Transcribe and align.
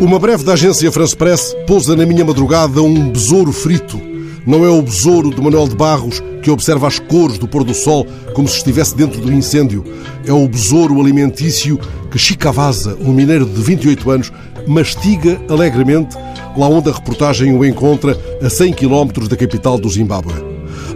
Uma 0.00 0.16
breve 0.16 0.44
da 0.44 0.52
agência 0.52 0.92
France 0.92 1.16
Press 1.16 1.56
pousa 1.66 1.96
na 1.96 2.06
minha 2.06 2.24
madrugada 2.24 2.80
um 2.80 3.10
besouro 3.10 3.52
frito. 3.52 4.00
Não 4.46 4.64
é 4.64 4.68
o 4.68 4.80
besouro 4.80 5.34
de 5.34 5.40
Manuel 5.40 5.66
de 5.66 5.74
Barros 5.74 6.22
que 6.40 6.52
observa 6.52 6.86
as 6.86 7.00
cores 7.00 7.36
do 7.36 7.48
pôr 7.48 7.64
do 7.64 7.74
sol 7.74 8.06
como 8.32 8.46
se 8.46 8.58
estivesse 8.58 8.96
dentro 8.96 9.20
do 9.20 9.32
incêndio. 9.32 9.84
É 10.24 10.32
o 10.32 10.46
besouro 10.46 11.00
alimentício 11.00 11.80
que 12.12 12.18
Chicavaza, 12.18 12.96
um 13.00 13.12
mineiro 13.12 13.44
de 13.44 13.60
28 13.60 14.10
anos, 14.10 14.32
mastiga 14.68 15.40
alegremente 15.48 16.16
lá 16.56 16.68
onde 16.68 16.88
a 16.90 16.92
reportagem 16.92 17.56
o 17.56 17.64
encontra 17.64 18.16
a 18.40 18.48
100 18.48 18.74
km 18.74 19.26
da 19.28 19.36
capital 19.36 19.78
do 19.78 19.90
Zimbábue. 19.90 20.47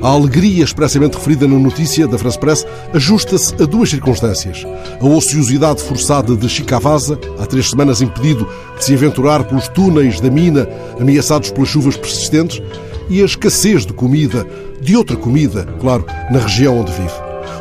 A 0.03 0.09
alegria 0.09 0.65
expressamente 0.65 1.15
referida 1.15 1.47
na 1.47 1.57
notícia 1.57 2.09
da 2.09 2.19
France 2.19 2.37
Press 2.37 2.67
ajusta-se 2.93 3.55
a 3.63 3.67
duas 3.67 3.89
circunstâncias. 3.89 4.67
A 5.01 5.07
ociosidade 5.07 5.81
forçada 5.81 6.35
de 6.35 6.49
Chicavaza, 6.49 7.17
há 7.39 7.47
três 7.47 7.71
semanas 7.71 8.03
impedido 8.03 8.49
de 8.77 8.85
se 8.85 8.95
aventurar 8.95 9.45
pelos 9.45 9.69
túneis 9.69 10.21
da 10.21 10.29
mina 10.29 10.69
ameaçados 11.01 11.53
pelas 11.53 11.69
chuvas 11.69 11.97
persistentes, 11.97 12.61
e 13.09 13.23
a 13.23 13.25
escassez 13.25 13.87
de 13.87 13.93
comida, 13.93 14.45
de 14.81 14.97
outra 14.97 15.17
comida, 15.17 15.69
claro, 15.79 16.05
na 16.33 16.41
região 16.41 16.81
onde 16.81 16.91
vive. 16.91 17.15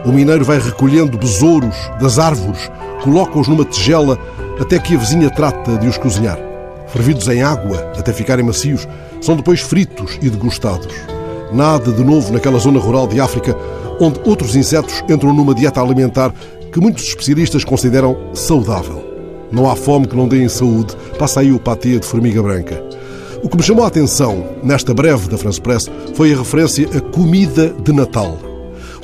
O 0.03 0.11
mineiro 0.11 0.44
vai 0.44 0.59
recolhendo 0.59 1.19
besouros 1.19 1.75
das 1.99 2.17
árvores, 2.17 2.71
coloca-os 3.03 3.47
numa 3.47 3.66
tigela 3.66 4.17
até 4.59 4.80
que 4.80 4.95
a 4.95 4.97
vizinha 4.97 5.30
trata 5.30 5.77
de 5.77 5.88
os 5.88 5.97
cozinhar. 5.97 6.39
Fervidos 6.88 7.27
em 7.27 7.44
água 7.44 7.91
até 7.95 8.11
ficarem 8.11 8.44
macios, 8.44 8.88
são 9.21 9.35
depois 9.35 9.59
fritos 9.59 10.17
e 10.23 10.30
degustados. 10.30 11.20
Nada 11.51 11.91
de 11.91 12.03
novo 12.03 12.31
naquela 12.31 12.59
zona 12.59 12.79
rural 12.79 13.07
de 13.07 13.19
África, 13.19 13.55
onde 13.99 14.19
outros 14.23 14.55
insetos 14.55 15.03
entram 15.09 15.33
numa 15.33 15.53
dieta 15.53 15.81
alimentar 15.81 16.33
que 16.71 16.79
muitos 16.79 17.03
especialistas 17.03 17.65
consideram 17.65 18.17
saudável. 18.33 19.03
Não 19.52 19.69
há 19.69 19.75
fome 19.75 20.08
que 20.08 20.16
não 20.16 20.27
dê 20.27 20.41
em 20.41 20.47
saúde, 20.47 20.95
passa 21.19 21.41
aí 21.41 21.52
o 21.52 21.59
patê 21.59 21.99
de 21.99 22.05
formiga 22.05 22.41
branca. 22.41 22.81
O 23.43 23.49
que 23.49 23.58
me 23.58 23.63
chamou 23.63 23.83
a 23.83 23.88
atenção 23.88 24.45
nesta 24.63 24.93
breve 24.93 25.27
da 25.27 25.38
France 25.38 25.59
Press 25.59 25.91
foi 26.16 26.31
a 26.31 26.38
referência 26.38 26.88
a 26.95 27.02
comida 27.02 27.73
de 27.83 27.91
Natal. 27.91 28.38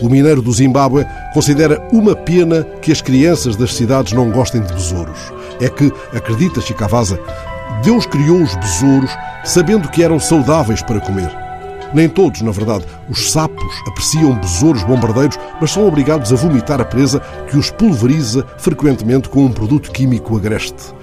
O 0.02 0.08
mineiro 0.08 0.42
do 0.42 0.54
Zimbábue 0.54 1.06
considera 1.34 1.86
uma 1.92 2.16
pena 2.16 2.64
que 2.82 2.92
as 2.92 3.02
crianças 3.02 3.56
das 3.56 3.74
cidades 3.74 4.14
não 4.14 4.32
gostem 4.32 4.62
de 4.62 4.72
besouros. 4.72 5.34
É 5.60 5.68
que, 5.68 5.92
acredita 6.14 6.62
Chicavaza, 6.62 7.20
Deus 7.84 8.06
criou 8.06 8.42
os 8.42 8.56
besouros 8.56 9.12
sabendo 9.44 9.90
que 9.90 10.04
eram 10.04 10.20
saudáveis 10.20 10.82
para 10.82 11.02
comer. 11.02 11.47
Nem 11.94 12.10
todos, 12.10 12.42
na 12.42 12.52
verdade. 12.52 12.86
Os 13.10 13.32
sapos 13.32 13.74
apreciam 13.88 14.36
besouros 14.36 14.84
bombardeiros, 14.84 15.38
mas 15.60 15.72
são 15.72 15.88
obrigados 15.88 16.32
a 16.32 16.36
vomitar 16.36 16.82
a 16.82 16.86
presa 16.86 17.22
que 17.50 17.58
os 17.58 17.72
pulveriza 17.72 18.46
frequentemente 18.58 19.30
com 19.30 19.46
um 19.46 19.52
produto 19.52 19.92
químico 19.92 20.38
agreste. 20.38 20.94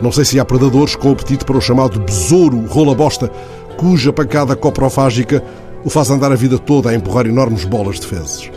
Não 0.00 0.12
sei 0.12 0.24
se 0.24 0.38
há 0.38 0.44
predadores 0.44 0.94
com 0.94 1.10
apetite 1.10 1.44
para 1.44 1.56
o 1.56 1.60
chamado 1.60 1.98
besouro 2.00 2.66
rola-bosta, 2.66 3.30
cuja 3.76 4.12
pancada 4.12 4.54
coprofágica 4.54 5.42
o 5.84 5.90
faz 5.90 6.10
andar 6.10 6.32
a 6.32 6.36
vida 6.36 6.58
toda 6.58 6.90
a 6.90 6.94
empurrar 6.94 7.26
enormes 7.26 7.64
bolas 7.64 8.00
de 8.00 8.06
fezes. 8.06 8.50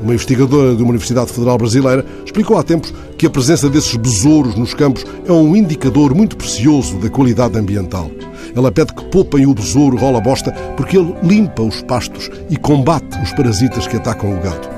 Uma 0.00 0.14
investigadora 0.14 0.74
de 0.74 0.82
uma 0.82 0.90
Universidade 0.90 1.32
Federal 1.32 1.56
Brasileira 1.56 2.04
explicou 2.24 2.58
há 2.58 2.62
tempos 2.62 2.92
que 3.16 3.26
a 3.26 3.30
presença 3.30 3.68
desses 3.68 3.96
besouros 3.96 4.54
nos 4.54 4.74
campos 4.74 5.04
é 5.26 5.32
um 5.32 5.56
indicador 5.56 6.14
muito 6.14 6.36
precioso 6.36 6.98
da 6.98 7.08
qualidade 7.08 7.58
ambiental. 7.58 8.10
Ela 8.54 8.70
pede 8.70 8.94
que 8.94 9.04
poupem 9.06 9.46
o 9.46 9.54
besouro 9.54 9.96
rola 9.96 10.20
bosta 10.20 10.52
porque 10.76 10.96
ele 10.98 11.14
limpa 11.22 11.62
os 11.62 11.82
pastos 11.82 12.30
e 12.50 12.56
combate 12.56 13.20
os 13.22 13.32
parasitas 13.32 13.86
que 13.86 13.96
atacam 13.96 14.32
o 14.32 14.40
gado. 14.40 14.75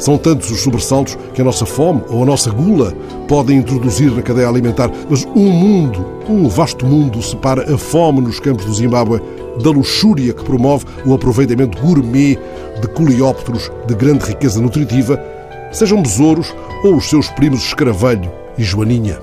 São 0.00 0.16
tantos 0.16 0.50
os 0.50 0.62
sobressaltos 0.62 1.16
que 1.34 1.42
a 1.42 1.44
nossa 1.44 1.66
fome 1.66 2.02
ou 2.08 2.22
a 2.22 2.26
nossa 2.26 2.50
gula 2.50 2.92
podem 3.28 3.58
introduzir 3.58 4.10
na 4.10 4.22
cadeia 4.22 4.48
alimentar, 4.48 4.90
mas 5.10 5.26
um 5.36 5.50
mundo, 5.50 6.04
um 6.26 6.48
vasto 6.48 6.86
mundo, 6.86 7.22
separa 7.22 7.72
a 7.72 7.76
fome 7.76 8.22
nos 8.22 8.40
campos 8.40 8.64
do 8.64 8.72
Zimbábue 8.72 9.20
da 9.62 9.70
luxúria 9.70 10.32
que 10.32 10.42
promove 10.42 10.86
o 11.04 11.12
aproveitamento 11.12 11.78
gourmet 11.82 12.38
de 12.80 12.88
coleópteros 12.88 13.70
de 13.86 13.94
grande 13.94 14.24
riqueza 14.24 14.58
nutritiva, 14.58 15.22
sejam 15.70 16.00
besouros 16.00 16.54
ou 16.82 16.96
os 16.96 17.10
seus 17.10 17.28
primos 17.28 17.60
escaravelho 17.62 18.32
e 18.56 18.64
joaninha. 18.64 19.18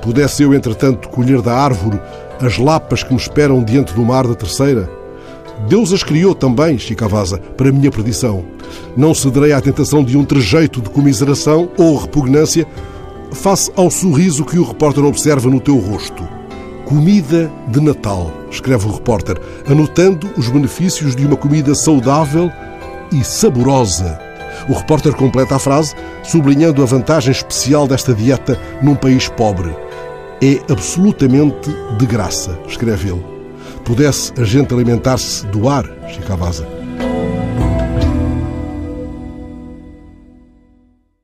Pudesse 0.00 0.44
eu, 0.44 0.54
entretanto, 0.54 1.08
colher 1.08 1.42
da 1.42 1.54
árvore 1.54 2.00
as 2.40 2.56
lapas 2.56 3.02
que 3.02 3.12
me 3.12 3.18
esperam 3.18 3.64
diante 3.64 3.92
do 3.94 4.04
mar 4.04 4.28
da 4.28 4.34
terceira? 4.34 4.99
Deus 5.68 5.92
as 5.92 6.02
criou 6.02 6.34
também, 6.34 6.78
Chicavaza, 6.78 7.38
para 7.38 7.72
minha 7.72 7.90
perdição. 7.90 8.44
Não 8.96 9.14
cederei 9.14 9.52
à 9.52 9.60
tentação 9.60 10.02
de 10.02 10.16
um 10.16 10.24
trejeito 10.24 10.80
de 10.80 10.90
comiseração 10.90 11.70
ou 11.76 11.96
repugnância 11.96 12.66
face 13.32 13.70
ao 13.76 13.90
sorriso 13.90 14.44
que 14.44 14.58
o 14.58 14.64
repórter 14.64 15.04
observa 15.04 15.48
no 15.48 15.60
teu 15.60 15.76
rosto. 15.76 16.26
Comida 16.84 17.50
de 17.68 17.80
Natal, 17.80 18.32
escreve 18.50 18.86
o 18.86 18.92
repórter, 18.92 19.40
anotando 19.68 20.28
os 20.36 20.48
benefícios 20.48 21.14
de 21.14 21.24
uma 21.24 21.36
comida 21.36 21.74
saudável 21.74 22.50
e 23.12 23.22
saborosa. 23.22 24.18
O 24.68 24.72
repórter 24.72 25.14
completa 25.14 25.56
a 25.56 25.58
frase, 25.58 25.94
sublinhando 26.24 26.82
a 26.82 26.86
vantagem 26.86 27.30
especial 27.30 27.86
desta 27.86 28.12
dieta 28.12 28.58
num 28.82 28.96
país 28.96 29.28
pobre 29.28 29.72
é 30.42 30.58
absolutamente 30.72 31.70
de 31.98 32.06
graça, 32.06 32.58
escreve 32.66 33.10
ele 33.10 33.39
pudesse 33.84 34.32
a 34.40 34.44
gente 34.44 34.72
alimentar-se 34.72 35.46
do 35.46 35.68
ar, 35.68 35.84
Chicavasa. 36.08 36.66